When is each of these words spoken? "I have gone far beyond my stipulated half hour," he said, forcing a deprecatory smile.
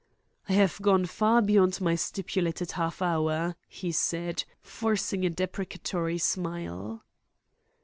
"I 0.49 0.53
have 0.53 0.81
gone 0.81 1.05
far 1.05 1.43
beyond 1.43 1.79
my 1.79 1.93
stipulated 1.93 2.71
half 2.71 3.03
hour," 3.03 3.55
he 3.67 3.91
said, 3.91 4.45
forcing 4.59 5.23
a 5.27 5.29
deprecatory 5.29 6.17
smile. 6.17 7.03